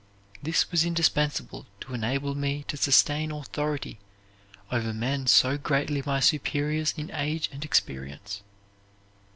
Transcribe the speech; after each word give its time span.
This 0.41 0.71
was 0.71 0.83
indispensable 0.83 1.67
to 1.81 1.93
enable 1.93 2.33
me 2.33 2.65
to 2.69 2.75
sustain 2.75 3.29
authority 3.29 3.99
over 4.71 4.93
men 4.93 5.27
so 5.27 5.59
greatly 5.59 6.01
my 6.03 6.19
superiors 6.19 6.95
in 6.97 7.11
age 7.11 7.47
and 7.53 7.63
experience. 7.63 8.41